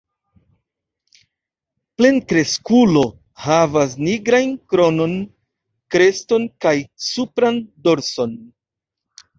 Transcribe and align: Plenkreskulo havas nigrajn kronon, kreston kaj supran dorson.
Plenkreskulo 1.99 3.05
havas 3.45 3.95
nigrajn 4.09 4.57
kronon, 4.73 5.17
kreston 5.95 6.51
kaj 6.67 6.77
supran 7.13 7.67
dorson. 7.87 8.37